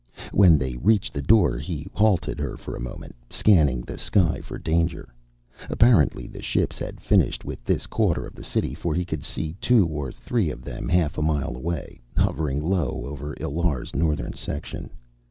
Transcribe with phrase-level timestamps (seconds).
[0.31, 4.57] When they reached the door he halted her for a moment, scanning the sky for
[4.57, 5.13] danger.
[5.69, 9.53] Apparently the ships had finished with this quarter of the city, for he could see
[9.61, 14.89] two or three of them half a mile away, hovering low over Illar's northern section.